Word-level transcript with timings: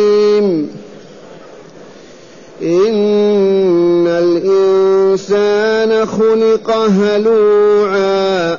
إن 2.63 4.07
الإنسان 4.07 6.07
خلق 6.07 6.71
هلوعا 6.71 8.59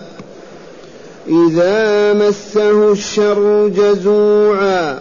إذا 1.28 2.14
مسه 2.14 2.92
الشر 2.92 3.68
جزوعا 3.68 5.00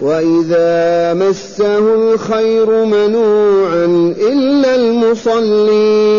وإذا 0.00 1.14
مسه 1.14 1.94
الخير 1.94 2.84
منوعا 2.84 4.14
إلا 4.20 4.74
المصلين. 4.74 6.18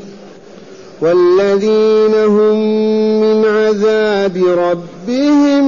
والذين 1.01 2.15
هم 2.15 2.55
من 3.21 3.45
عذاب 3.45 4.37
ربهم 4.37 5.63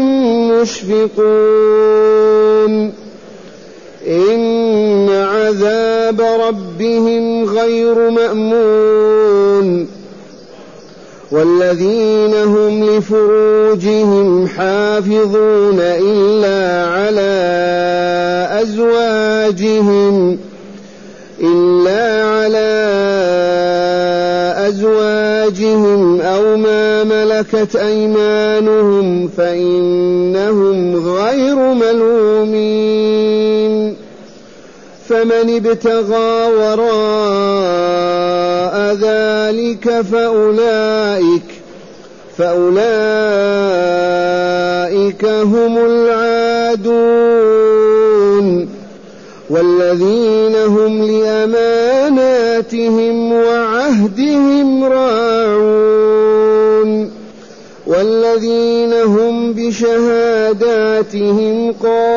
مشفقون. 0.51 1.13
إن 4.07 5.09
عذاب 5.09 6.21
ربهم 6.21 7.45
غير 7.45 8.09
مأمون. 8.09 9.87
والذين 11.33 12.33
هم 12.33 12.83
لفروجهم 12.83 14.47
حافظون 14.47 15.79
إلا 15.79 16.85
على 16.87 17.33
أزواجهم 18.61 20.37
إلا 21.41 22.23
على 22.25 23.12
أزواجهم 24.73 26.21
أو 26.21 26.57
ما 26.57 27.03
ملكت 27.03 27.75
أيمانهم 27.75 29.27
فإنهم 29.27 30.95
غير 30.95 31.55
ملومين. 31.73 33.23
فمن 35.09 35.55
ابتغى 35.55 36.53
وراء 36.57 36.93
ذلك 38.93 40.01
فأولئك 40.01 41.43
فأولئك 42.37 42.85
هم 45.25 45.77
العادون. 45.77 47.13
والذين 49.49 50.55
هم 50.55 51.03
لأماناتهم 51.03 52.53
وعهدهم 53.33 54.83
راعون 54.83 56.23
والذين 57.87 58.93
هم 58.93 59.53
بشهاداتهم 59.53 60.91
قائمون 61.83 62.13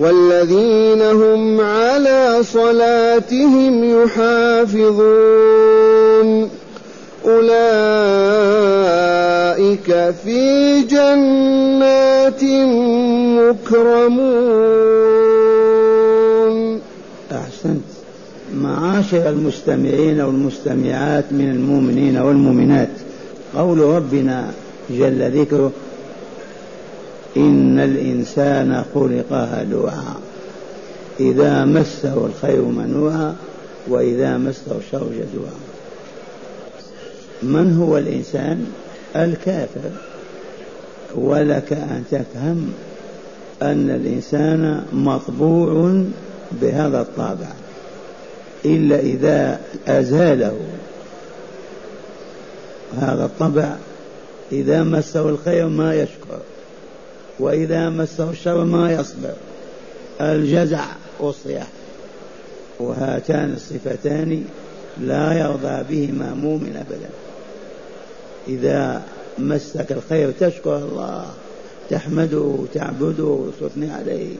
والذين 0.00 1.02
هم 1.02 1.60
على 1.60 2.38
صلاتهم 2.42 4.02
يحافظون 4.02 5.36
أولئك 7.26 7.46
في 10.24 10.82
جنات 10.82 12.42
مكرمون. 13.38 14.16
أحسنت. 17.32 17.80
معاشر 18.54 19.28
المستمعين 19.28 20.20
والمستمعات 20.20 21.24
من 21.30 21.50
المؤمنين 21.50 22.16
والمؤمنات 22.16 22.88
قول 23.56 23.78
ربنا 23.78 24.50
جل 24.90 25.40
ذكره 25.40 25.72
إن 27.36 27.80
الإنسان 27.80 28.84
خلق 28.94 29.32
هلوعا. 29.32 30.14
إذا 31.20 31.64
مسه 31.64 32.26
الخير 32.26 32.62
منوعا 32.62 33.34
وإذا 33.88 34.36
مسه 34.36 34.78
الشر 34.78 35.06
جزوعا. 35.12 35.75
من 37.42 37.76
هو 37.78 37.98
الإنسان؟ 37.98 38.66
الكافر. 39.16 39.90
ولك 41.14 41.72
أن 41.72 42.04
تفهم 42.10 42.72
أن 43.62 43.90
الإنسان 43.90 44.84
مطبوع 44.92 46.02
بهذا 46.52 47.00
الطابع 47.00 47.48
إلا 48.64 49.00
إذا 49.00 49.60
أزاله. 49.88 50.56
هذا 52.98 53.24
الطبع 53.24 53.76
إذا 54.52 54.82
مسه 54.82 55.28
الخير 55.28 55.68
ما 55.68 55.94
يشكر 55.94 56.40
وإذا 57.38 57.90
مسه 57.90 58.30
الشر 58.30 58.64
ما 58.64 58.92
يصبر. 58.92 59.34
الجزع 60.20 60.84
والصياح 61.20 61.66
وهاتان 62.80 63.52
الصفتان 63.56 64.44
لا 65.00 65.32
يرضى 65.32 65.82
بهما 65.90 66.34
مؤمن 66.34 66.84
أبدا. 66.86 67.25
إذا 68.48 69.02
مسك 69.38 69.92
الخير 69.92 70.30
تشكر 70.40 70.76
الله 70.76 71.26
تحمده 71.90 72.56
تعبده 72.74 73.24
وتثني 73.24 73.90
عليه. 73.90 74.34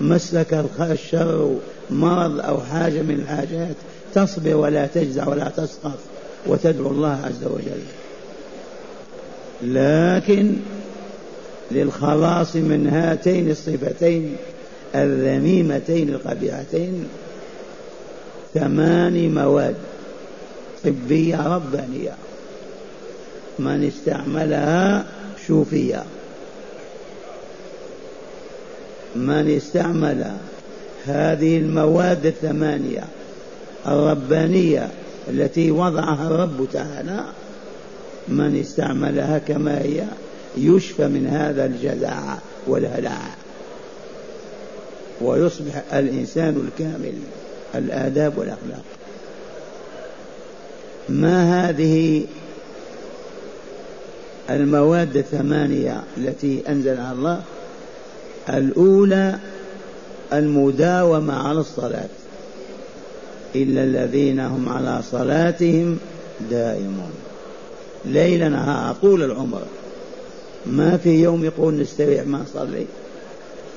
مسك 0.00 0.64
الشر 0.80 1.56
مرض 1.90 2.40
أو 2.40 2.60
حاجة 2.60 3.02
من 3.02 3.14
الحاجات 3.14 3.76
تصبر 4.14 4.56
ولا 4.56 4.86
تجزع 4.86 5.28
ولا 5.28 5.48
تسقط 5.48 5.98
وتدعو 6.46 6.90
الله 6.90 7.20
عز 7.24 7.44
وجل. 7.44 7.82
لكن 9.62 10.56
للخلاص 11.70 12.56
من 12.56 12.88
هاتين 12.88 13.50
الصفتين 13.50 14.36
الذميمتين 14.94 16.08
القبيحتين 16.08 17.08
ثمان 18.54 19.34
مواد 19.34 19.74
طبية 20.84 21.56
ربانية. 21.56 22.14
من 23.58 23.84
استعملها 23.84 25.06
شوفية. 25.46 26.04
من 29.16 29.56
استعمل 29.56 30.36
هذه 31.06 31.58
المواد 31.58 32.26
الثمانية 32.26 33.04
الربانية 33.86 34.88
التي 35.28 35.70
وضعها 35.70 36.26
الرب 36.26 36.68
تعالى 36.72 37.24
من 38.28 38.60
استعملها 38.60 39.38
كما 39.38 39.82
هي 39.82 40.04
يشفى 40.56 41.06
من 41.06 41.26
هذا 41.26 41.64
الجزع 41.64 42.34
والهلع 42.66 43.18
ويصبح 45.20 45.82
الإنسان 45.92 46.68
الكامل 46.68 47.14
الآداب 47.74 48.38
والأخلاق. 48.38 48.84
ما 51.08 51.68
هذه 51.68 52.26
المواد 54.50 55.16
الثمانية 55.16 56.02
التي 56.16 56.62
أنزلها 56.68 57.12
الله 57.12 57.42
الأولى 58.48 59.38
المداومة 60.32 61.48
على 61.48 61.60
الصلاة. 61.60 62.08
إلا 63.54 63.84
الذين 63.84 64.40
هم 64.40 64.68
على 64.68 65.00
صلاتهم 65.10 65.98
دائمون. 66.50 67.12
ليل 68.04 68.52
نهار 68.52 68.94
طول 68.94 69.22
العمر. 69.22 69.62
ما 70.66 70.96
في 70.96 71.22
يوم 71.22 71.44
يقول 71.44 71.80
نستريح 71.80 72.26
ما 72.26 72.38
نصلي. 72.38 72.86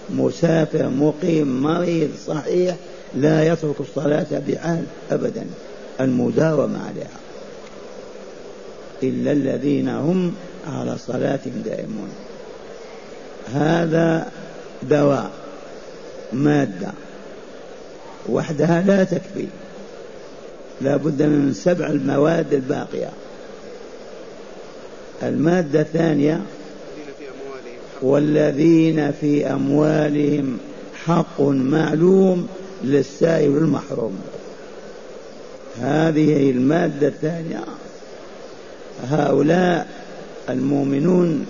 مسافر 0.09 0.89
مقيم 0.89 1.63
مريض 1.63 2.09
صحيح 2.27 2.75
لا 3.15 3.47
يترك 3.47 3.75
الصلاة 3.79 4.41
بحال 4.47 4.83
أبدا. 5.11 5.45
المداومة 6.01 6.79
عليها. 6.87 7.19
إلا 9.03 9.31
الذين 9.31 9.89
هم 9.89 10.33
على 10.67 10.97
صلاتهم 10.97 11.61
دائمون. 11.65 12.09
هذا 13.53 14.31
دواء 14.83 15.31
مادة 16.33 16.91
وحدها 18.29 18.81
لا 18.81 19.03
تكفي. 19.03 19.47
لا 20.81 20.97
بد 20.97 21.21
من 21.21 21.53
سبع 21.53 21.87
المواد 21.87 22.53
الباقية. 22.53 23.09
المادة 25.23 25.81
الثانية 25.81 26.41
والذين 28.01 29.11
في 29.11 29.47
أموالهم 29.47 30.57
حق 31.05 31.41
معلوم 31.41 32.47
للسائل 32.83 33.57
المحروم. 33.57 34.21
هذه 35.81 36.51
المادة 36.51 37.07
الثانية. 37.07 37.63
هؤلاء 39.09 39.87
المؤمنون 40.49 41.45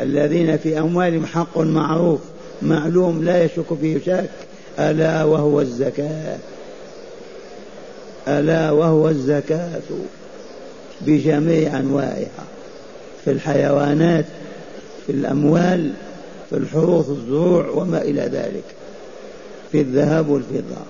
الذين 0.00 0.56
في 0.56 0.78
أموالهم 0.78 1.26
حق 1.26 1.58
معروف 1.58 2.20
معلوم 2.62 3.24
لا 3.24 3.44
يشك 3.44 3.74
فيه 3.80 3.98
شك. 4.06 4.30
ألا 4.78 5.24
وهو 5.24 5.60
الزكاة. 5.60 6.38
ألا 8.28 8.70
وهو 8.70 9.08
الزكاة 9.08 9.80
بجميع 11.00 11.78
أنواعها. 11.78 12.46
في 13.24 13.30
الحيوانات 13.30 14.24
في 15.06 15.12
الأموال 15.12 15.92
في 16.50 16.56
الحروث 16.56 17.10
الزروع 17.10 17.68
وما 17.68 18.02
إلى 18.02 18.22
ذلك. 18.22 18.64
في 19.72 19.80
الذهب 19.80 20.28
والفضة. 20.28 20.82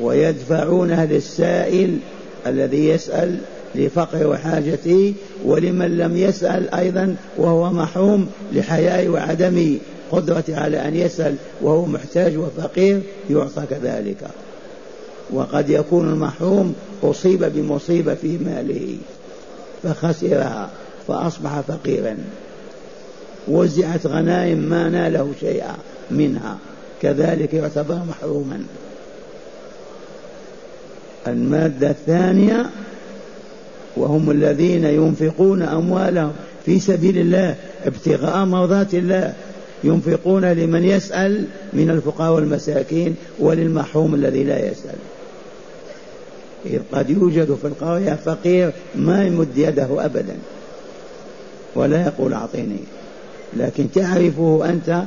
ويدفعونها 0.00 1.04
للسائل 1.04 1.98
الذي 2.46 2.88
يسأل 2.88 3.38
لفقر 3.74 4.26
وحاجته 4.26 5.14
ولمن 5.44 5.98
لم 5.98 6.16
يسأل 6.16 6.74
أيضا 6.74 7.16
وهو 7.36 7.72
محروم 7.72 8.26
لحياء 8.52 9.08
وعدم 9.08 9.78
قدرة 10.10 10.44
على 10.48 10.88
أن 10.88 10.96
يسأل 10.96 11.34
وهو 11.62 11.86
محتاج 11.86 12.36
وفقير 12.36 13.00
يعطى 13.30 13.62
كذلك. 13.70 14.28
وقد 15.30 15.70
يكون 15.70 16.12
المحروم 16.12 16.74
أصيب 17.02 17.44
بمصيبة 17.44 18.14
في 18.14 18.38
ماله 18.38 18.96
فخسرها 19.82 20.70
فأصبح 21.08 21.60
فقيرا. 21.60 22.16
وزعت 23.48 24.06
غنائم 24.06 24.58
ما 24.58 24.88
ناله 24.88 25.32
شيئا 25.40 25.76
منها 26.10 26.58
كذلك 27.02 27.54
يعتبر 27.54 27.98
محروما. 28.08 28.64
المادة 31.26 31.90
الثانية 31.90 32.66
وهم 33.96 34.30
الذين 34.30 34.84
ينفقون 34.84 35.62
أموالهم 35.62 36.32
في 36.66 36.80
سبيل 36.80 37.18
الله 37.18 37.56
ابتغاء 37.84 38.44
مرضات 38.44 38.94
الله. 38.94 39.34
ينفقون 39.84 40.44
لمن 40.44 40.84
يسأل 40.84 41.44
من 41.72 41.90
الفقراء 41.90 42.32
والمساكين 42.32 43.16
وللمحروم 43.38 44.14
الذي 44.14 44.44
لا 44.44 44.70
يسأل. 44.70 44.98
إذ 46.66 46.80
قد 46.92 47.10
يوجد 47.10 47.54
في 47.54 47.66
القرية 47.66 48.14
فقير 48.24 48.72
ما 48.94 49.26
يمد 49.26 49.48
يده 49.56 50.04
أبدا 50.04 50.36
ولا 51.74 52.02
يقول 52.02 52.32
أعطيني. 52.32 52.80
لكن 53.56 53.90
تعرفه 53.90 54.62
أنت 54.64 55.02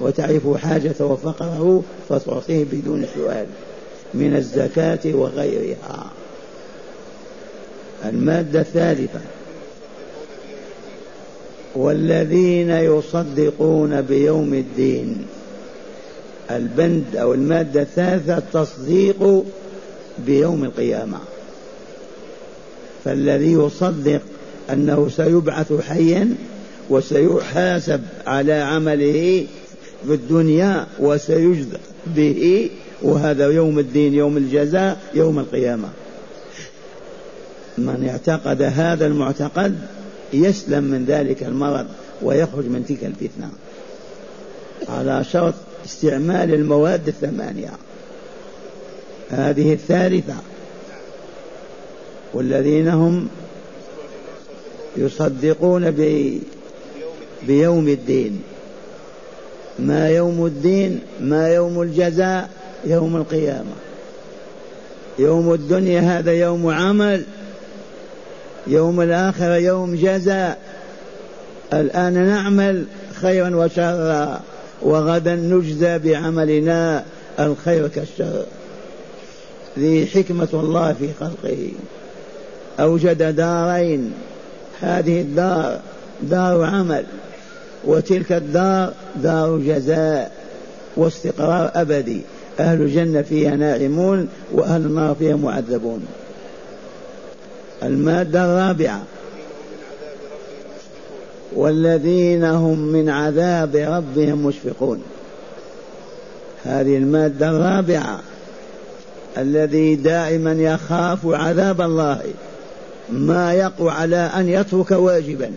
وتعرف 0.00 0.56
حاجته 0.56 1.04
وفقره 1.04 1.82
فتعطيه 2.08 2.64
بدون 2.72 3.04
سؤال 3.14 3.46
من 4.14 4.36
الزكاة 4.36 5.14
وغيرها. 5.14 6.10
المادة 8.04 8.60
الثالثة. 8.60 9.20
والذين 11.74 12.70
يصدقون 12.70 14.02
بيوم 14.02 14.54
الدين. 14.54 15.26
البند 16.50 17.16
أو 17.16 17.34
المادة 17.34 17.82
الثالثة 17.82 18.38
التصديق 18.38 19.44
بيوم 20.26 20.64
القيامة. 20.64 21.18
فالذي 23.04 23.52
يصدق 23.52 24.20
أنه 24.72 25.08
سيبعث 25.08 25.72
حيا 25.80 26.34
وسيحاسب 26.90 28.00
على 28.26 28.52
عمله 28.52 29.46
في 30.06 30.14
الدنيا 30.14 30.86
وسيجزى 31.00 31.78
به 32.06 32.70
وهذا 33.02 33.46
يوم 33.46 33.78
الدين 33.78 34.14
يوم 34.14 34.36
الجزاء 34.36 35.00
يوم 35.14 35.38
القيامة. 35.38 35.88
من 37.80 38.08
اعتقد 38.08 38.62
هذا 38.62 39.06
المعتقد 39.06 39.78
يسلم 40.32 40.84
من 40.84 41.04
ذلك 41.04 41.42
المرض 41.42 41.86
ويخرج 42.22 42.64
من 42.64 42.84
تلك 42.88 43.04
الفتنة. 43.04 43.50
على 44.88 45.24
شرط 45.24 45.54
استعمال 45.84 46.54
المواد 46.54 47.08
الثمانية. 47.08 47.70
هذه 49.30 49.72
الثالثة. 49.72 50.34
والذين 52.34 52.88
هم 52.88 53.28
يصدقون 54.96 55.90
بيوم 57.46 57.88
الدين. 57.88 58.42
ما 59.78 60.08
يوم 60.08 60.46
الدين 60.46 61.00
ما 61.20 61.48
يوم 61.48 61.82
الجزاء 61.82 62.50
يوم 62.84 63.16
القيامة. 63.16 63.74
يوم 65.18 65.54
الدنيا 65.54 66.00
هذا 66.00 66.32
يوم 66.32 66.66
عمل. 66.66 67.24
يوم 68.68 69.00
الآخرة 69.00 69.56
يوم 69.56 69.94
جزاء. 69.94 70.58
الآن 71.72 72.26
نعمل 72.26 72.84
خيرا 73.14 73.56
وشرا 73.56 74.40
وغدا 74.82 75.34
نجزى 75.34 75.98
بعملنا 75.98 77.04
الخير 77.40 77.88
كالشر. 77.88 78.44
ذي 79.78 80.06
حكمة 80.06 80.48
الله 80.52 80.92
في 80.92 81.08
خلقه. 81.20 81.68
أوجد 82.80 83.36
دارين. 83.36 84.12
هذه 84.80 85.20
الدار 85.20 85.80
دار 86.22 86.62
عمل 86.62 87.04
وتلك 87.84 88.32
الدار 88.32 88.92
دار 89.16 89.58
جزاء 89.58 90.32
واستقرار 90.96 91.70
أبدي. 91.74 92.20
أهل 92.60 92.82
الجنة 92.82 93.22
فيها 93.22 93.56
ناعمون 93.56 94.28
وأهل 94.52 94.80
النار 94.80 95.14
فيها 95.14 95.36
معذبون. 95.36 96.06
المادة 97.82 98.44
الرابعة. 98.44 99.02
والذين 101.52 102.44
هم 102.44 102.78
من 102.78 103.08
عذاب 103.08 103.76
ربهم 103.76 104.46
مشفقون. 104.46 105.02
هذه 106.64 106.96
المادة 106.96 107.50
الرابعة. 107.50 108.20
الذي 109.38 109.94
دائما 109.94 110.52
يخاف 110.52 111.18
عذاب 111.26 111.80
الله. 111.80 112.20
ما 113.10 113.52
يقوى 113.54 113.90
على 113.90 114.16
أن 114.16 114.48
يترك 114.48 114.90
واجبا 114.90 115.52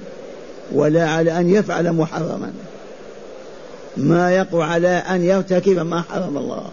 ولا 0.71 1.09
على 1.09 1.39
أن 1.39 1.49
يفعل 1.49 1.93
محرما. 1.93 2.51
ما 3.97 4.31
يقوى 4.31 4.63
على 4.63 4.87
أن 4.87 5.23
يرتكب 5.23 5.79
ما 5.79 6.01
حرم 6.01 6.37
الله. 6.37 6.65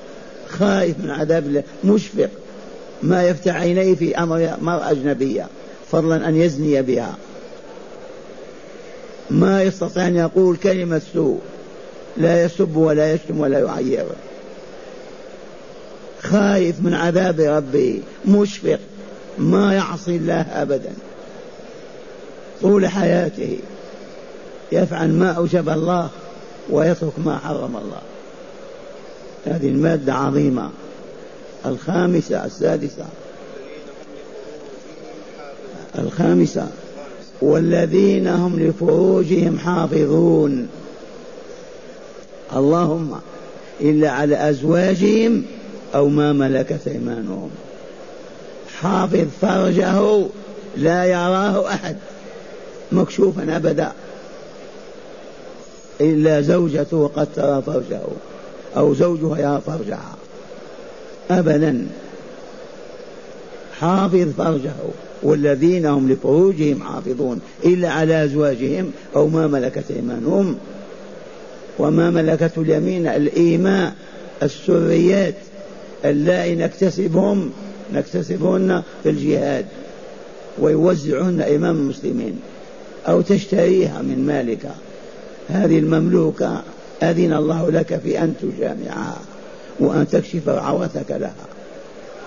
خائف 0.49 0.97
من 0.99 1.11
عذاب 1.11 1.47
الله 1.47 1.63
مشفق. 1.85 2.29
ما 3.03 3.25
يفتح 3.25 3.57
عينيه 3.57 3.95
في 3.95 4.19
أمر 4.19 4.51
مرأة 4.63 4.91
أجنبية 4.91 5.47
فضلا 5.91 6.29
أن 6.29 6.37
يزني 6.37 6.83
بها. 6.83 7.15
ما 9.31 9.63
يستطيع 9.63 10.07
أن 10.07 10.17
يقول 10.17 10.57
كلمة 10.57 11.03
سوء 11.15 11.41
لا 12.17 12.45
يسب 12.45 12.77
ولا 12.77 13.13
يشتم 13.13 13.41
ولا 13.41 13.59
يعير. 13.59 14.07
خايف 16.23 16.81
من 16.81 16.95
عذاب 16.95 17.41
ربه 17.41 18.03
مشفق 18.27 18.79
ما 19.39 19.75
يعصي 19.75 20.17
الله 20.17 20.41
أبدا. 20.41 20.93
طول 22.63 22.89
حياته 22.89 23.59
يفعل 24.73 25.11
ما 25.11 25.31
أوجب 25.31 25.69
الله 25.69 26.11
ويترك 26.71 27.13
ما 27.25 27.39
حرم 27.39 27.77
الله. 27.77 28.01
هذه 29.47 29.69
المادة 29.69 30.15
عظيمة. 30.15 30.71
الخامسة 31.67 32.45
السادسة. 32.45 33.05
الخامسة. 35.99 36.69
والذين 37.43 38.27
هم 38.27 38.59
لفروجهم 38.61 39.59
حافظون. 39.59 40.69
اللهم 42.57 43.21
إلا 43.81 44.11
على 44.11 44.51
أزواجهم 44.51 45.43
أو 45.95 46.09
ما 46.09 46.33
ملكت 46.33 46.89
أيمانهم. 46.89 47.51
حافظ 48.81 49.27
فرجه 49.41 50.27
لا 50.77 51.05
يراه 51.05 51.69
أحد 51.69 51.97
مكشوفا 52.93 53.57
أبدا. 53.57 53.93
إلا 56.01 56.41
زوجته 56.41 57.11
قد 57.17 57.29
ترى 57.37 57.63
فرجه 57.63 58.01
أو 58.77 58.95
زوجها 58.95 59.39
يرى 59.39 59.61
فرجها. 59.67 60.18
أبدا. 61.31 61.87
حافظ 63.81 64.29
فرجه 64.39 64.73
والذين 65.23 65.87
هم 65.87 66.13
لفروجهم 66.13 66.83
حافظون 66.83 67.41
إلا 67.65 67.91
على 67.91 68.25
أزواجهم 68.25 68.91
أو 69.17 69.29
ما 69.29 69.47
ملكت 69.47 69.85
أيمانهم. 69.91 70.57
وما 71.79 72.11
ملكت 72.11 72.53
اليمين 72.59 73.07
الإيماء 73.07 73.95
السريات 74.43 75.35
اللائي 76.05 76.55
نكتسبهم 76.55 77.51
نكتسبهن 77.95 78.83
في 79.03 79.11
الجهاد. 79.11 79.65
ويوزعهن 80.59 81.41
إمام 81.41 81.77
المسلمين. 81.77 82.41
أو 83.09 83.21
تشتريها 83.21 84.03
من 84.03 84.27
مالك. 84.27 84.71
هذه 85.49 85.79
المملوكة 85.79 86.63
أذن 87.03 87.33
الله 87.33 87.71
لك 87.71 88.01
في 88.05 88.23
أن 88.23 88.35
تجامعها. 88.43 89.21
وأن 89.81 90.09
تكشف 90.09 90.49
عورتك 90.49 91.11
لها 91.11 91.35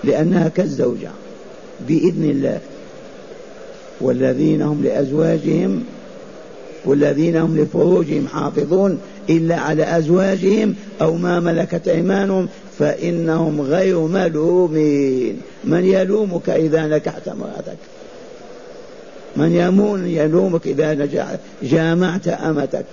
لأنها 0.04 0.48
كالزوجة 0.48 1.10
بإذن 1.88 2.30
الله. 2.30 2.60
والذين 4.00 4.62
هم 4.62 4.82
لأزواجهم 4.84 5.84
والذين 6.84 7.36
هم 7.36 7.56
لفروجهم 7.56 8.26
حافظون 8.28 8.98
إلا 9.30 9.56
على 9.56 9.98
أزواجهم 9.98 10.74
أو 11.00 11.14
ما 11.14 11.40
ملكت 11.40 11.88
أيمانهم 11.88 12.48
فإنهم 12.78 13.60
غير 13.60 13.98
ملومين. 13.98 15.40
من 15.64 15.84
يلومك 15.84 16.50
إذا 16.50 16.86
نكحت 16.86 17.28
امرأتك؟ 17.28 17.76
من 19.36 19.52
يمون 19.52 20.06
يلومك 20.06 20.66
إذا 20.66 21.08
جامعت 21.62 22.28
أمتك؟ 22.28 22.84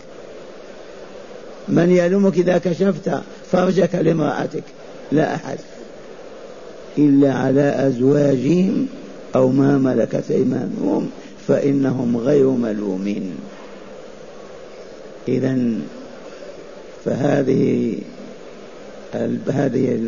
من 1.70 1.92
يلومك 1.92 2.38
إذا 2.38 2.58
كشفت 2.58 3.12
فرجك 3.52 3.96
لامرأتك؟ 3.96 4.64
لا 5.12 5.36
أحد. 5.36 5.58
إلا 6.98 7.34
على 7.34 7.88
أزواجهم 7.88 8.88
أو 9.36 9.50
ما 9.50 9.78
ملكت 9.78 10.32
أيمانهم 10.32 11.10
فإنهم 11.48 12.18
غير 12.18 12.50
ملومين. 12.50 13.36
إذا 15.28 15.58
فهذه 17.06 17.96
هذه 19.48 20.00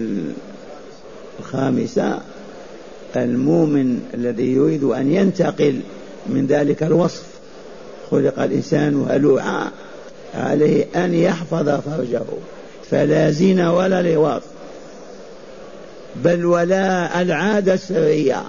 الخامسة 1.39 2.19
المؤمن 3.15 3.99
الذي 4.13 4.53
يريد 4.53 4.83
أن 4.83 5.11
ينتقل 5.11 5.79
من 6.29 6.47
ذلك 6.47 6.83
الوصف 6.83 7.23
خلق 8.11 8.39
الإنسان 8.39 9.05
هلوعا. 9.09 9.71
عليه 10.35 10.85
أن 10.95 11.13
يحفظ 11.13 11.69
فرجه 11.69 12.21
فلا 12.91 13.31
زين 13.31 13.59
ولا 13.59 14.01
لواط 14.01 14.41
بل 16.15 16.45
ولا 16.45 17.21
العادة 17.21 17.73
السرية. 17.73 18.43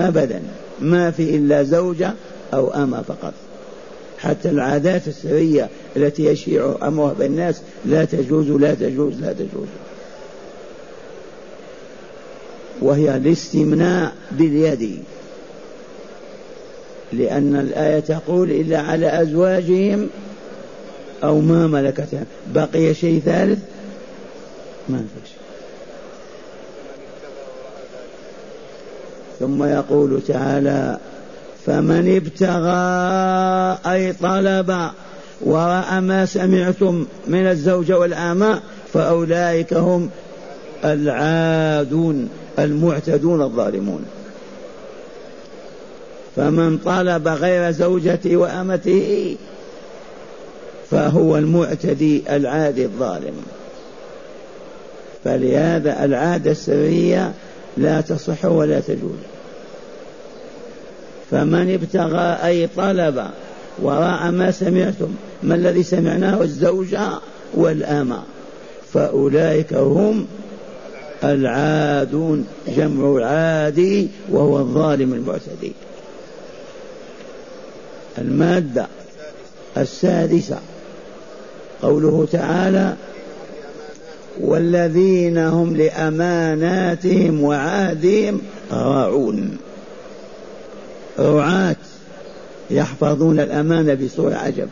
أبدا 0.00 0.42
ما 0.80 1.10
في 1.10 1.36
إلا 1.36 1.62
زوجة 1.62 2.12
أو 2.54 2.74
أما 2.74 3.02
فقط. 3.02 3.32
حتى 4.18 4.50
العادات 4.50 5.08
السرية 5.08 5.68
التي 5.96 6.24
يشيع 6.24 6.74
أمرها 6.82 7.12
بالناس 7.12 7.60
لا 7.84 8.04
تجوز 8.04 8.50
لا 8.50 8.74
تجوز 8.74 9.20
لا 9.20 9.32
تجوز. 9.32 9.68
وهي 12.82 13.16
الاستمناء 13.16 14.12
باليد. 14.30 15.02
لأن 17.12 17.56
الآية 17.56 18.00
تقول 18.00 18.50
إلا 18.50 18.80
على 18.80 19.22
أزواجهم 19.22 20.08
أو 21.24 21.40
ما 21.40 21.66
ملكت. 21.66 22.08
بقي 22.54 22.94
شيء 22.94 23.22
ثالث؟ 23.24 23.58
ما 24.88 24.98
في 24.98 25.28
شيء. 25.28 25.36
ثم 29.40 29.64
يقول 29.64 30.22
تعالى 30.28 30.98
فمن 31.66 32.16
ابتغى 32.16 32.72
أي 33.92 34.12
طلب 34.12 34.90
ورأى 35.40 36.00
ما 36.00 36.26
سمعتم 36.26 37.06
من 37.26 37.46
الزوجة 37.46 37.98
والآماء 37.98 38.62
فأولئك 38.92 39.74
هم 39.74 40.10
العادون 40.84 42.28
المعتدون 42.58 43.42
الظالمون. 43.42 44.04
فمن 46.36 46.78
طلب 46.78 47.28
غير 47.28 47.70
زوجته 47.70 48.36
وأمته 48.36 49.36
فهو 50.90 51.36
المعتدي 51.36 52.22
العادي 52.30 52.84
الظالم. 52.84 53.34
فلهذا 55.24 56.04
العادة 56.04 56.50
السرية 56.50 57.32
لا 57.76 58.00
تصح 58.00 58.44
ولا 58.44 58.80
تجوز. 58.80 59.18
فمن 61.30 61.74
ابتغى 61.74 62.38
أي 62.48 62.66
طلب 62.76 63.24
وراء 63.82 64.30
ما 64.30 64.50
سمعتم 64.50 65.14
ما 65.42 65.54
الذي 65.54 65.82
سمعناه 65.82 66.42
الزوجة 66.42 67.08
والأمة 67.54 68.22
فأولئك 68.92 69.72
هم 69.74 70.26
العادون 71.24 72.46
جمع 72.76 73.26
عادي 73.26 74.08
وهو 74.30 74.58
الظالم 74.58 75.14
المعتدي. 75.14 75.72
المادة 78.18 78.86
السادسة. 79.76 80.58
قوله 81.82 82.28
تعالى 82.32 82.94
والذين 84.40 85.38
هم 85.38 85.76
لأماناتهم 85.76 87.42
وعهدهم 87.42 88.40
راعون. 88.72 89.56
رعاة 91.18 91.76
يحفظون 92.70 93.40
الأمانة 93.40 93.94
بصورة 93.94 94.34
عجب. 94.34 94.68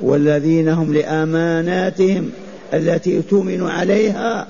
والذين 0.00 0.68
هم 0.68 0.94
لأماناتهم 0.94 2.30
التي 2.74 3.22
تؤمن 3.22 3.66
عليها 3.66 4.46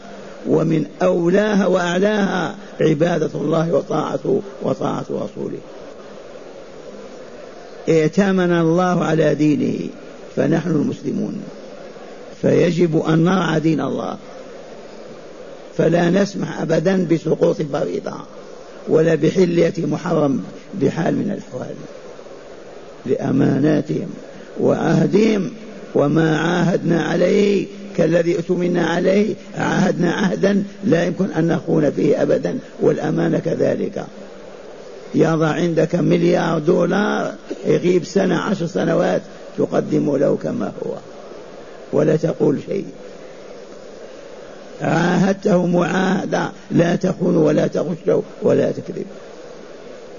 ومن 0.49 0.85
أولاها 1.03 1.67
وأعلاها 1.67 2.55
عبادة 2.81 3.31
الله 3.35 3.73
وطاعته 3.73 4.43
وطاعة 4.63 5.05
رسوله. 5.11 5.59
ائتمن 7.89 8.53
الله 8.53 9.05
على 9.05 9.35
دينه 9.35 9.79
فنحن 10.37 10.71
المسلمون. 10.71 11.43
فيجب 12.43 13.03
أن 13.09 13.25
نرعى 13.25 13.61
دين 13.61 13.81
الله. 13.81 14.17
فلا 15.79 16.11
نسمح 16.11 16.61
أبدا 16.61 17.07
بسقوط 17.11 17.61
الفريضة 17.61 18.13
ولا 18.89 19.15
بحلية 19.15 19.73
محرم 19.79 20.45
بحال 20.75 21.15
من 21.15 21.31
الأحوال. 21.31 21.75
لأماناتهم 23.07 24.09
وعهدهم 24.61 25.51
وما 25.95 26.39
عاهدنا 26.39 27.03
عليه 27.03 27.67
كالذي 27.97 28.37
اؤتمنا 28.37 28.87
عليه 28.87 29.35
عاهدنا 29.55 30.13
عهدا 30.13 30.65
لا 30.85 31.05
يمكن 31.05 31.31
أن 31.39 31.49
نخون 31.49 31.91
فيه 31.91 32.23
أبدا 32.23 32.59
والأمانة 32.81 33.39
كذلك. 33.39 34.07
يضع 35.15 35.47
عندك 35.47 35.95
مليار 35.95 36.59
دولار 36.59 37.35
يغيب 37.67 38.05
سنة 38.05 38.37
عشر 38.39 38.67
سنوات 38.67 39.23
تقدم 39.59 40.17
له 40.17 40.39
كما 40.43 40.73
هو. 40.87 40.93
ولا 41.93 42.17
تقول 42.17 42.59
شيء. 42.67 42.87
عاهدته 44.83 45.67
معاهدة 45.67 46.51
لا 46.71 46.97
تخون 46.97 47.37
ولا 47.37 47.67
تغش 47.67 47.97
ولا 48.43 48.71
تكذب. 48.71 49.07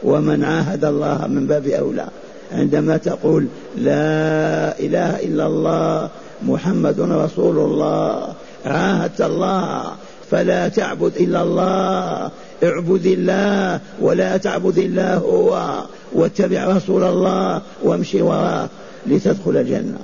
ومن 0.03 0.43
عاهد 0.43 0.85
الله 0.85 1.27
من 1.27 1.47
باب 1.47 1.67
أولى. 1.67 2.07
عندما 2.51 2.97
تقول 2.97 3.47
لا 3.77 4.79
إله 4.79 5.19
إلا 5.19 5.47
الله 5.47 6.09
محمد 6.43 6.99
رسول 6.99 7.57
الله 7.57 8.33
عاهدت 8.65 9.21
الله 9.21 9.91
فلا 10.31 10.67
تعبد 10.67 11.15
إلا 11.17 11.41
الله 11.41 12.31
اعبد 12.63 13.05
الله 13.05 13.79
ولا 14.01 14.37
تعبد 14.37 14.77
الله 14.77 15.15
هو 15.15 15.83
واتبع 16.13 16.65
رسول 16.65 17.03
الله 17.03 17.61
وامشي 17.83 18.21
وراه 18.21 18.69
لتدخل 19.07 19.57
الجنة. 19.57 19.97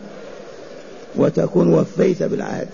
وتكون 1.16 1.74
وفيت 1.74 2.24
بالعهد. 2.24 2.68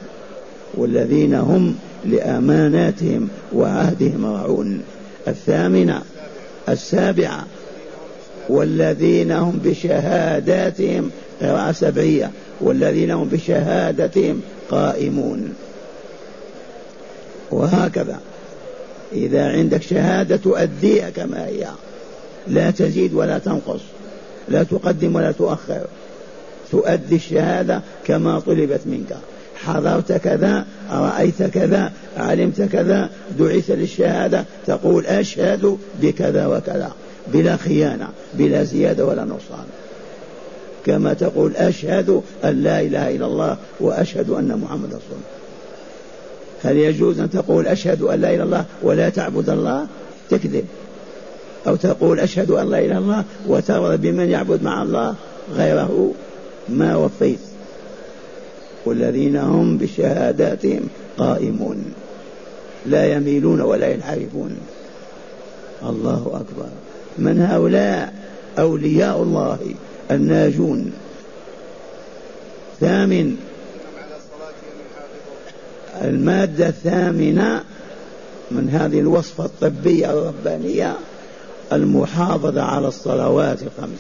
والذين 0.74 1.34
هم 1.34 1.76
لأماناتهم 2.06 3.28
وعهدهم 3.54 4.26
راعون. 4.26 4.82
الثامنة 5.28 6.02
السابعة 6.70 7.46
والذين 8.50 9.32
هم 9.32 9.60
بشهاداتهم 9.64 11.12
قراءة 11.42 11.72
سبعية 11.72 12.32
والذين 12.62 13.12
هم 13.12 13.30
بشهادتهم 13.30 14.42
قائمون. 14.70 15.54
وهكذا. 17.52 18.20
إذا 19.14 19.52
عندك 19.52 19.82
شهادة 19.82 20.36
تؤديها 20.36 21.10
كما 21.10 21.46
هي. 21.46 21.68
لا 22.48 22.72
تزيد 22.72 23.14
ولا 23.14 23.38
تنقص. 23.38 23.80
لا 24.50 24.64
تقدم 24.64 25.16
ولا 25.16 25.32
تؤخر. 25.32 25.82
تؤدي 26.72 27.16
الشهادة 27.16 27.82
كما 28.08 28.40
طلبت 28.40 28.82
منك. 28.86 29.18
حضرت 29.56 30.12
كذا 30.12 30.66
رأيت 30.92 31.44
كذا 31.44 31.92
علمت 32.18 32.62
كذا 32.62 33.10
دعيت 33.40 33.72
للشهادة 33.72 34.46
تقول 34.68 35.06
أشهد 35.06 35.78
بكذا 36.02 36.48
وكذا. 36.48 36.92
بلا 37.28 37.58
خيانة 37.58 38.08
بلا 38.34 38.64
زيادة 38.64 39.06
ولا 39.06 39.24
نقصان. 39.24 39.66
كما 40.86 41.14
تقول 41.14 41.56
أشهد 41.56 42.22
أن 42.46 42.64
لا 42.64 42.82
إله 42.82 43.16
إلا 43.16 43.26
الله 43.26 43.58
وأشهد 43.80 44.30
أن 44.30 44.60
محمد 44.64 44.88
رسول 44.88 45.00
الله. 45.12 45.37
هل 46.68 46.78
يجوز 46.78 47.20
أن 47.20 47.30
تقول 47.30 47.68
أشهد 47.68 48.02
أن 48.02 48.22
لا 48.22 48.28
إله 48.28 48.36
إلا 48.36 48.44
الله 48.44 48.66
ولا 48.84 49.10
تعبد 49.10 49.50
الله؟ 49.50 49.88
تكذب. 50.30 50.66
أو 51.68 51.76
تقول 51.76 52.20
أشهد 52.20 52.52
أن 52.52 52.70
لا 52.70 52.80
إله 52.80 52.86
إلا 52.86 52.98
الله 52.98 53.24
وترضى 53.48 53.98
بمن 53.98 54.30
يعبد 54.30 54.64
مع 54.64 54.84
الله 54.84 55.16
غيره. 55.56 56.12
ما 56.70 56.96
وفيت. 56.96 57.40
والذين 58.86 59.36
هم 59.36 59.78
بشهاداتهم 59.78 60.82
قائمون. 61.18 61.86
لا 62.86 63.14
يميلون 63.14 63.62
ولا 63.62 63.88
ينحرفون. 63.88 64.58
الله 65.84 66.32
أكبر. 66.34 66.70
من 67.18 67.42
هؤلاء 67.42 68.14
أولياء 68.60 69.24
الله 69.24 69.60
الناجون؟ 70.12 70.92
ثامن 72.80 73.36
المادة 76.04 76.68
الثامنة 76.68 77.64
من 78.52 78.70
هذه 78.70 79.00
الوصفة 79.00 79.46
الطبية 79.46 80.12
الربانية 80.12 80.96
المحافظة 81.74 82.62
على 82.62 82.88
الصلوات 82.88 83.58
الخمس. 83.62 84.00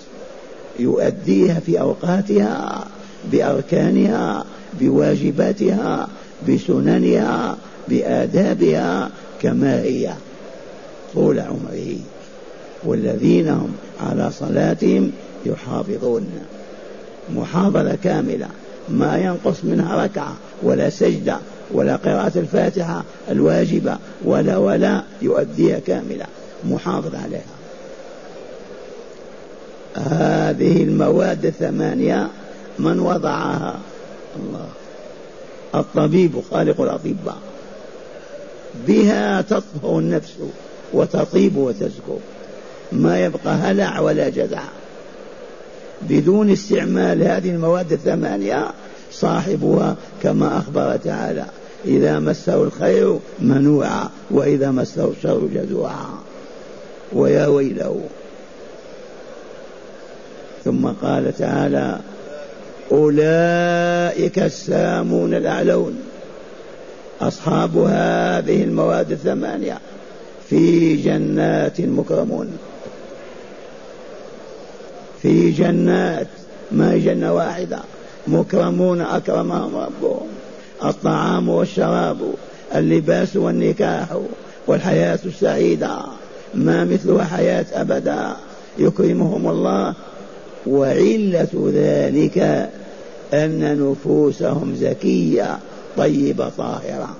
يؤديها 0.79 1.59
في 1.59 1.79
أوقاتها 1.79 2.85
بأركانها 3.31 4.45
بواجباتها 4.81 6.07
بسننها 6.49 7.57
بآدابها 7.87 9.09
كما 9.41 9.81
هي 9.81 10.13
طول 11.13 11.39
عمره. 11.39 11.95
والذين 12.83 13.49
هم 13.49 13.71
على 14.01 14.31
صلاتهم 14.31 15.11
يحافظون. 15.45 16.27
محافظة 17.35 17.97
كاملة. 18.03 18.47
ما 18.89 19.17
ينقص 19.17 19.63
منها 19.63 20.03
ركعة 20.03 20.33
ولا 20.63 20.89
سجدة. 20.89 21.37
ولا 21.71 21.95
قراءة 21.95 22.31
الفاتحة 22.35 23.03
الواجبة 23.31 23.97
ولا 24.25 24.57
ولا 24.57 25.03
يؤديها 25.21 25.79
كاملة. 25.79 26.25
محافظ 26.69 27.15
عليها. 27.15 27.57
هذه 29.95 30.83
المواد 30.83 31.45
الثمانية 31.45 32.27
من 32.79 32.99
وضعها؟ 32.99 33.79
الله. 34.39 34.67
الطبيب 35.75 36.41
خالق 36.51 36.81
الأطباء. 36.81 37.37
بها 38.87 39.41
تطهر 39.41 39.99
النفس 39.99 40.33
وتطيب 40.93 41.57
وتزكو. 41.57 42.17
ما 42.91 43.25
يبقى 43.25 43.53
هلع 43.53 43.99
ولا 43.99 44.29
جزع. 44.29 44.61
بدون 46.01 46.51
استعمال 46.51 47.23
هذه 47.23 47.49
المواد 47.49 47.91
الثمانية 47.91 48.67
صاحبها 49.11 49.95
كما 50.23 50.57
أخبر 50.57 50.97
تعالى 50.97 51.45
إذا 51.85 52.19
مسه 52.19 52.63
الخير 52.63 53.19
منوعا 53.39 54.09
وإذا 54.31 54.71
مسه 54.71 55.11
الشر 55.11 55.47
جزوعا. 55.53 56.05
ويا 57.13 57.47
ويله. 57.47 58.01
ثم 60.65 60.87
قال 60.87 61.37
تعالى 61.37 61.99
أولئك 62.91 64.39
السامون 64.39 65.33
الأعلون. 65.33 65.99
أصحاب 67.21 67.77
هذه 67.77 68.63
المواد 68.63 69.11
الثمانية 69.11 69.79
في 70.49 70.95
جنات 70.95 71.81
مكرمون. 71.81 72.57
في 75.21 75.51
جنات 75.51 76.27
ما 76.71 76.97
جنة 76.97 77.33
واحدة؟ 77.33 77.79
مكرمون 78.27 79.01
أكرمهم 79.01 79.75
ربهم. 79.75 80.27
الطعام 80.85 81.49
والشراب 81.49 82.17
اللباس 82.75 83.35
والنكاح 83.35 84.19
والحياة 84.67 85.19
السعيدة. 85.25 85.99
ما 86.53 86.85
مثلها 86.85 87.23
حياة 87.23 87.65
أبدا. 87.73 88.35
يكرمهم 88.79 89.49
الله. 89.49 89.93
وعلة 90.67 91.71
ذلك 91.73 92.69
أن 93.33 93.89
نفوسهم 93.89 94.75
زكية 94.75 95.59
طيبة 95.97 96.49
طاهرة. 96.49 97.15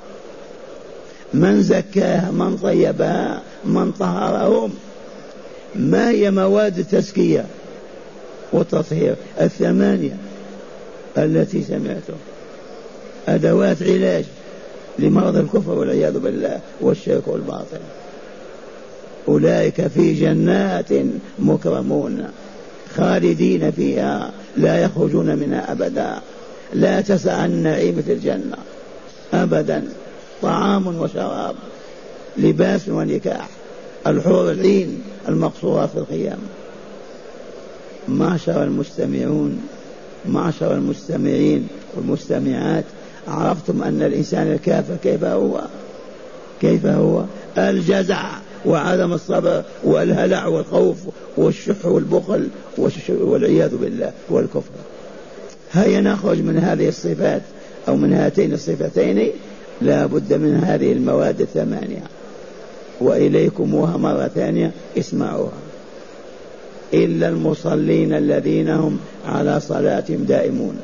من 1.34 1.64
زكاها 1.64 2.32
من 2.32 2.58
طيبها 2.58 3.42
من 3.66 3.92
طهرهم. 3.92 4.74
ما 5.76 6.10
هي 6.10 6.32
مواد 6.32 6.80
التزكية 6.80 7.46
والتطهير؟ 8.54 9.16
الثمانية 9.42 10.18
التي 11.18 11.64
سمعتم. 11.64 12.14
أدوات 13.28 13.84
علاج 13.84 14.26
لمرض 15.00 15.36
الكفر 15.36 15.72
والعياذ 15.72 16.20
بالله 16.20 16.60
والشرك 16.82 17.28
والباطل. 17.28 17.80
أولئك 19.28 19.88
في 19.88 20.14
جنات 20.14 20.90
مكرمون 21.40 22.26
خالدين 22.96 23.72
فيها 23.72 24.32
لا 24.58 24.84
يخرجون 24.84 25.36
منها 25.36 25.72
أبدا. 25.72 26.20
لا 26.74 27.02
تسع 27.02 27.46
النعيم 27.46 28.02
في 28.06 28.14
الجنة 28.14 28.58
أبدا. 29.34 29.84
طعام 30.42 30.88
وشراب 30.88 31.56
لباس 32.38 32.90
ونكاح 32.90 33.50
الحور 34.08 34.52
العين 34.52 35.02
المقصورات 35.28 35.90
في 35.90 35.98
الخيام. 35.98 36.40
معشر 38.08 38.64
المستمعون 38.64 39.62
معشر 40.26 40.74
المستمعين 40.74 41.68
والمستمعات 41.96 42.84
عرفتم 43.28 43.84
أن 43.84 44.02
الإنسان 44.02 44.52
الكافر 44.52 44.96
كيف 45.04 45.24
هو؟ 45.24 45.62
كيف 46.62 46.86
هو؟ 46.86 47.24
الجزع 47.58 48.30
وعدم 48.66 49.14
الصبر 49.14 49.64
والهلع 49.84 50.48
والخوف 50.48 50.98
والشح 51.38 51.86
والبخل 51.86 52.48
والعياذ 53.10 53.78
بالله 53.78 54.12
والكفر. 54.30 54.72
هيا 55.72 56.02
نخرج 56.02 56.42
من 56.42 56.58
هذه 56.58 56.88
الصفات 56.88 57.42
أو 57.88 57.96
من 57.96 58.14
هاتين 58.14 58.54
الصفتين. 58.54 59.32
لا 59.82 60.06
بد 60.06 60.34
من 60.34 60.64
هذه 60.64 60.92
المواد 60.92 61.42
الثمانية. 61.42 62.04
وإليكموها 63.02 63.98
مرة 63.98 64.28
ثانية 64.36 64.72
اسمعوها. 64.98 65.52
إلا 66.94 67.30
المصلين 67.30 68.14
الذين 68.14 68.70
هم 68.70 69.00
على 69.28 69.60
صلاتهم 69.60 70.24
دائمون. 70.24 70.78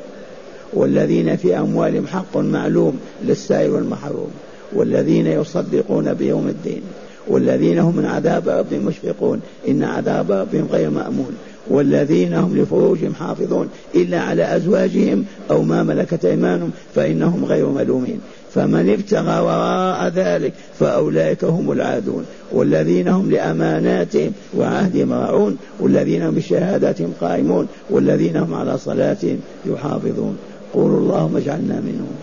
والذين 0.74 1.36
في 1.36 1.58
أموالهم 1.58 2.06
حق 2.06 2.36
معلوم 2.36 2.98
للسائل 3.24 3.70
والمحروم 3.70 4.30
والذين 4.72 5.26
يصدقون 5.26 6.14
بيوم 6.14 6.48
الدين 6.48 6.82
والذين 7.28 7.78
هم 7.78 7.96
من 7.96 8.04
عذاب 8.04 8.48
ربهم 8.48 8.84
مشفقون 8.84 9.40
إن 9.68 9.82
عذاب 9.82 10.32
ربهم 10.32 10.66
غير 10.72 10.90
مأمون 10.90 11.34
والذين 11.70 12.34
هم 12.34 12.56
لفروجهم 12.56 13.14
حافظون 13.14 13.68
إلا 13.94 14.20
على 14.20 14.56
أزواجهم 14.56 15.24
أو 15.50 15.62
ما 15.62 15.82
ملكت 15.82 16.24
أيمانهم 16.24 16.70
فإنهم 16.94 17.44
غير 17.44 17.68
ملومين. 17.68 18.20
فمن 18.54 18.90
ابتغى 18.90 19.40
وراء 19.40 20.08
ذلك 20.08 20.52
فأولئك 20.78 21.44
هم 21.44 21.72
العادون. 21.72 22.24
والذين 22.52 23.08
هم 23.08 23.30
لأماناتهم 23.30 24.32
وعهدهم 24.56 25.12
راعون 25.12 25.56
والذين 25.80 26.22
هم 26.22 26.34
بشهاداتهم 26.34 27.12
قائمون 27.20 27.66
والذين 27.90 28.36
هم 28.36 28.54
على 28.54 28.78
صلاتهم 28.78 29.40
يحافظون. 29.66 30.36
قولوا 30.74 30.98
اللهم 30.98 31.36
اجعلنا 31.36 31.80
منهم 31.80 32.16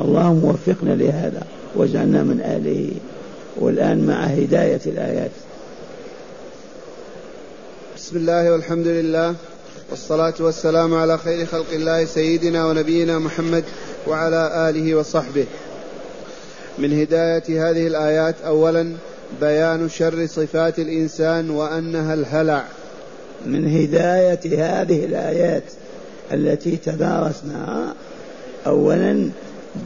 اللهم 0.00 0.44
وفقنا 0.44 0.90
لهذا 0.90 1.42
واجعلنا 1.74 2.22
من 2.22 2.40
آله. 2.40 2.90
والآن 3.60 4.06
مع 4.06 4.24
هداية 4.24 4.80
الآيات. 4.86 5.30
بسم 7.96 8.16
الله 8.16 8.52
والحمد 8.52 8.86
لله 8.86 9.34
والصلاة 9.90 10.34
والسلام 10.40 10.94
على 10.94 11.18
خير 11.18 11.46
خلق 11.46 11.72
الله 11.72 12.04
سيدنا 12.04 12.66
ونبينا 12.66 13.18
محمد 13.18 13.64
وعلى 14.06 14.70
آله 14.70 14.94
وصحبه. 14.94 15.46
من 16.78 17.00
هداية 17.00 17.70
هذه 17.70 17.86
الآيات 17.86 18.34
أولا 18.46 18.92
بيان 19.40 19.88
شر 19.88 20.26
صفات 20.26 20.78
الإنسان 20.78 21.50
وأنها 21.50 22.14
الهلع. 22.14 22.64
من 23.46 23.76
هداية 23.76 24.40
هذه 24.44 25.04
الآيات 25.04 25.62
التي 26.32 26.76
تدارسناها 26.76 27.94
أولا 28.66 29.30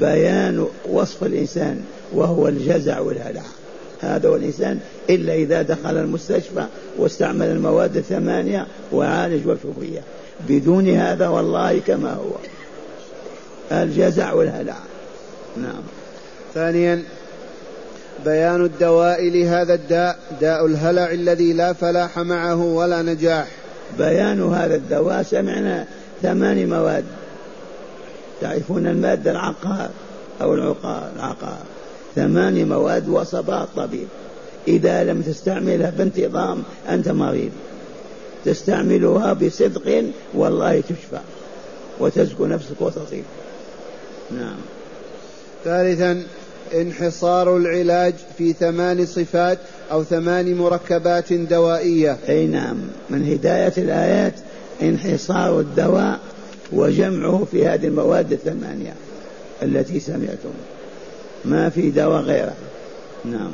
بيان 0.00 0.66
وصف 0.90 1.24
الإنسان 1.24 1.80
وهو 2.12 2.48
الجزع 2.48 3.00
والهلع 3.00 3.42
هذا 4.00 4.28
هو 4.28 4.36
الإنسان 4.36 4.78
إلا 5.10 5.34
إذا 5.34 5.62
دخل 5.62 5.96
المستشفى 5.96 6.66
واستعمل 6.98 7.46
المواد 7.46 7.96
الثمانية 7.96 8.66
وعالج 8.92 9.46
وشفية 9.46 10.00
بدون 10.48 10.88
هذا 10.88 11.28
والله 11.28 11.80
كما 11.86 12.12
هو. 12.12 12.30
الجزع 13.72 14.32
والهلع 14.32 14.76
نعم. 15.56 15.82
ثانيا 16.54 17.02
بيان 18.24 18.64
الدواء 18.64 19.28
لهذا 19.28 19.74
الداء 19.74 20.18
داء 20.40 20.66
الهلع 20.66 21.10
الذي 21.10 21.52
لا 21.52 21.72
فلاح 21.72 22.18
معه 22.18 22.64
ولا 22.64 23.02
نجاح. 23.02 23.46
بيان 23.98 24.52
هذا 24.52 24.74
الدواء 24.74 25.22
سمعنا 25.22 25.86
ثمان 26.22 26.68
مواد. 26.68 27.04
تعرفون 28.40 28.86
المادة 28.86 29.30
العقار 29.30 29.90
أو 30.42 30.54
العقار. 30.54 31.10
العقار 31.16 31.58
ثماني 32.14 32.64
مواد 32.64 33.08
وصفها 33.08 33.64
الطبيب. 33.64 34.08
إذا 34.68 35.04
لم 35.04 35.22
تستعملها 35.22 35.90
بانتظام 35.90 36.62
أنت 36.88 37.08
مريض. 37.08 37.50
تستعملها 38.44 39.32
بصدق 39.32 40.04
والله 40.34 40.80
تشفى 40.80 41.20
وتزكو 42.00 42.46
نفسك 42.46 42.80
وتطيب. 42.80 43.24
نعم. 44.30 44.56
ثالثا 45.64 46.22
انحصار 46.74 47.56
العلاج 47.56 48.14
في 48.38 48.52
ثمان 48.52 49.06
صفات 49.06 49.58
أو 49.92 50.04
ثمان 50.04 50.54
مركبات 50.54 51.32
دوائية. 51.32 52.18
أي 52.28 52.46
نعم. 52.46 52.76
من 53.10 53.32
هداية 53.32 53.72
الآيات 53.78 54.34
انحصار 54.82 55.60
الدواء 55.60 56.20
وجمعه 56.72 57.44
في 57.50 57.66
هذه 57.66 57.86
المواد 57.86 58.32
الثمانية 58.32 58.94
التي 59.62 60.00
سمعتم. 60.00 60.52
ما 61.44 61.68
في 61.68 61.90
دواء 61.90 62.20
غيره 62.22 62.54
نعم. 63.24 63.50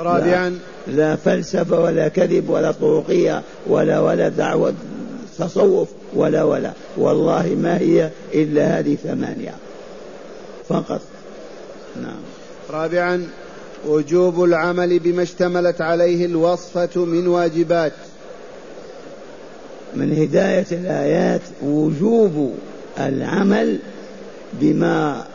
رابعا. 0.00 0.48
لا, 0.48 0.92
لا 0.92 1.16
فلسفة 1.16 1.80
ولا 1.80 2.08
كذب 2.08 2.50
ولا 2.50 2.72
طرقية 2.72 3.42
ولا 3.66 4.00
ولا 4.00 4.28
دعوة 4.28 4.74
تصوف 5.38 5.88
ولا 6.14 6.42
ولا. 6.42 6.72
والله 6.96 7.56
ما 7.62 7.78
هي 7.78 8.10
إلا 8.34 8.78
هذه 8.78 8.96
ثمانية. 9.04 9.54
فقط. 10.68 11.00
نعم. 12.02 12.20
رابعا. 12.70 13.28
وجوب 13.86 14.44
العمل 14.44 14.98
بما 14.98 15.22
اشتملت 15.22 15.80
عليه 15.80 16.26
الوصفة 16.26 17.04
من 17.04 17.26
واجبات. 17.26 17.92
من 19.94 20.12
هداية 20.12 20.66
الآيات 20.72 21.40
وجوب 21.62 22.54
العمل 22.98 23.78
بما 24.52 25.26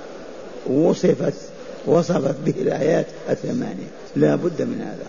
وصفت 0.68 1.34
وصفت 1.86 2.36
به 2.46 2.54
الآيات 2.62 3.06
الثمانية. 3.30 3.88
لا 4.15 4.36
بد 4.36 4.62
من 4.62 4.82
هذا. 4.82 5.08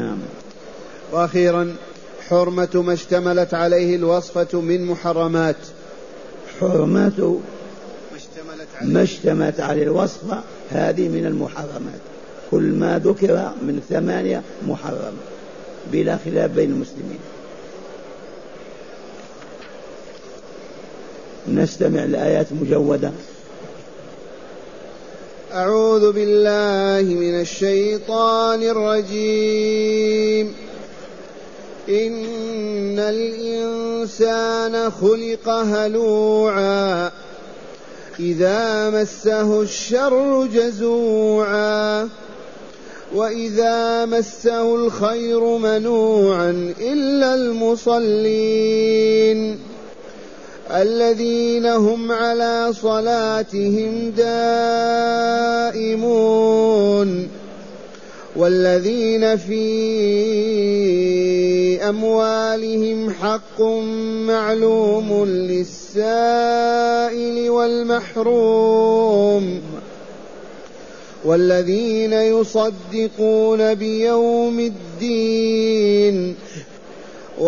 نعم. 0.00 0.18
وأخيرا 1.12 1.76
حرمة 2.28 2.68
ما 2.74 2.92
اشتملت 2.92 3.54
عليه 3.54 3.96
الوصفة 3.96 4.60
من 4.60 4.84
محرمات. 4.84 5.56
حرمة 6.60 7.40
ما 8.82 9.02
اشتملت 9.02 9.60
عليه. 9.60 9.82
الوصفة 9.82 10.42
هذه 10.70 11.08
من 11.08 11.26
المحرمات. 11.26 12.00
كل 12.50 12.62
ما 12.62 12.98
ذكر 12.98 13.52
من 13.62 13.80
ثمانية 13.88 14.42
محرم 14.68 15.14
بلا 15.92 16.18
خلاف 16.24 16.50
بين 16.50 16.70
المسلمين. 16.70 17.18
نستمع 21.48 22.04
لآيات 22.04 22.46
مجودة. 22.60 23.12
أعوذ 25.52 26.12
بالله 26.12 27.14
من 27.14 27.40
الشيطان 27.40 28.62
الرجيم. 28.62 30.54
إن 31.88 32.98
الإنسان 32.98 34.90
خلق 34.90 35.48
هلوعا 35.48 37.10
إذا 38.20 38.90
مسه 38.90 39.62
الشر 39.62 40.46
جزوعا 40.46 42.08
وإذا 43.14 44.04
مسه 44.04 44.74
الخير 44.74 45.40
منوعا 45.40 46.74
إلا 46.80 47.34
المصلين. 47.34 48.92
الذين 50.72 51.66
هم 51.66 52.12
على 52.12 52.72
صلاتهم 52.72 54.10
دائمون 55.70 55.92
والذين 58.36 59.36
في 59.36 59.62
أموالهم 61.88 63.10
حق 63.10 63.60
معلوم 64.26 65.24
للسائل 65.24 65.80
والمحروم 67.50 68.92
والذين 71.24 72.12
يصدقون 72.12 73.74
بيوم 73.74 74.60
الدين 74.60 76.11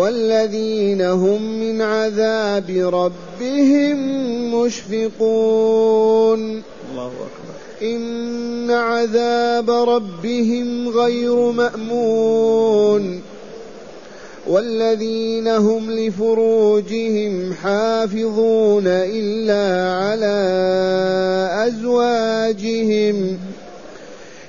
والذين 0.05 1.01
هم 1.01 1.59
من 1.59 1.81
عذاب 1.81 2.69
ربهم 2.69 3.97
مشفقون. 4.55 6.39
الله 6.91 7.07
أكبر. 7.07 7.55
إن 7.81 8.71
عذاب 8.71 9.69
ربهم 9.69 10.89
غير 10.89 11.51
مأمون. 11.51 13.21
والذين 14.47 15.47
هم 15.47 15.91
لفروجهم 15.91 17.53
حافظون 17.53 18.87
إلا 18.87 19.93
على 19.93 20.37
أزواجهم. 21.67 23.37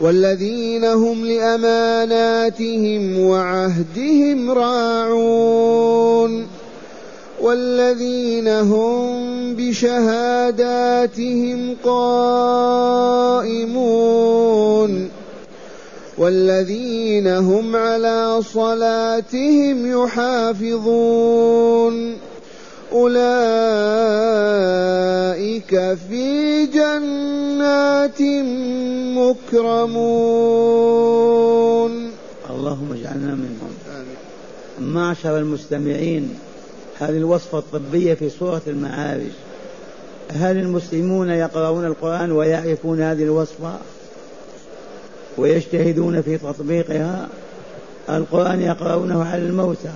والذين 0.00 0.84
هم 0.84 1.24
لأماناتهم 1.24 3.18
وعهدهم 3.20 4.50
راعون 4.50 6.46
والذين 7.40 8.48
هم 8.48 9.54
بشهاداتهم 9.54 10.96
قائمون 11.84 12.20
والذين 16.18 17.26
هم 17.26 17.76
على 17.76 18.40
صلاتهم 18.42 20.02
يحافظون 20.02 21.50
أولئك 22.92 23.20
في 26.08 26.66
جنات 26.66 28.22
مكرمون. 29.18 30.50
اللهم 32.50 32.92
اجعلنا 32.92 33.34
منهم. 33.34 33.70
معشر 34.80 35.38
المستمعين 35.38 36.38
هذه 36.98 37.16
الوصفة 37.16 37.58
الطبية 37.58 38.14
في 38.14 38.30
سورة 38.30 38.62
المعارج. 38.66 39.30
هل 40.32 40.56
المسلمون 40.56 41.30
يقرؤون 41.30 41.86
القرآن 41.86 42.32
ويعرفون 42.32 43.02
هذه 43.02 43.22
الوصفة؟ 43.22 43.72
ويجتهدون 45.38 46.22
في 46.22 46.38
تطبيقها؟ 46.38 47.28
القرآن 48.08 48.60
يقرؤونه 48.60 49.24
على 49.24 49.42
الموتى. 49.42 49.92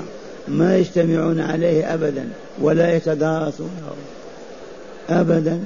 ما 0.48 0.78
يجتمعون 0.78 1.40
عليه 1.40 1.94
أبدا 1.94 2.28
ولا 2.60 2.96
يتدارسونه 2.96 3.94
أبدا. 5.08 5.60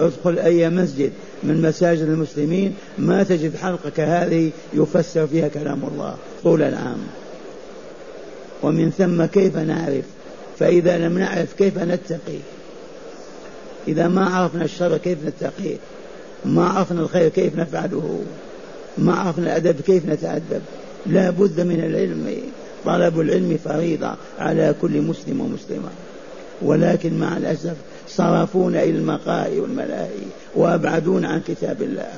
ادخل 0.00 0.38
أي 0.38 0.70
مسجد 0.70 1.12
من 1.42 1.62
مساجد 1.62 2.02
المسلمين 2.02 2.74
ما 2.98 3.22
تجد 3.22 3.56
حلقة 3.56 3.90
كهذه 3.90 4.50
يفسر 4.74 5.26
فيها 5.26 5.48
كلام 5.48 5.80
الله 5.92 6.16
طول 6.42 6.62
العام. 6.62 6.98
ومن 8.62 8.90
ثم 8.98 9.24
كيف 9.24 9.56
نعرف؟ 9.56 10.04
فإذا 10.58 10.98
لم 10.98 11.18
نعرف 11.18 11.52
كيف 11.52 11.78
نتقي؟ 11.78 12.38
إذا 13.88 14.08
ما 14.08 14.24
عرفنا 14.24 14.64
الشر 14.64 14.96
كيف 14.96 15.18
نتقيه 15.26 15.76
ما 16.44 16.68
عرفنا 16.68 17.00
الخير 17.00 17.28
كيف 17.28 17.56
نفعله؟ 17.56 18.24
ما 18.98 19.14
عرفنا 19.14 19.46
الأدب 19.46 19.80
كيف 19.80 20.06
نتأدب؟ 20.06 20.62
لا 21.06 21.30
بد 21.30 21.60
من 21.60 21.80
العلم. 21.80 22.36
طلب 22.84 23.20
العلم 23.20 23.58
فريضة 23.64 24.14
على 24.38 24.74
كل 24.82 25.00
مسلم 25.02 25.40
ومسلمة. 25.40 25.90
ولكن 26.62 27.18
مع 27.20 27.36
الأسف 27.36 27.74
صرفون 28.08 28.76
إلى 28.76 28.90
المقاهي 28.90 29.60
والملاهي 29.60 30.26
وأبعدون 30.54 31.24
عن 31.24 31.40
كتاب 31.48 31.82
الله. 31.82 32.12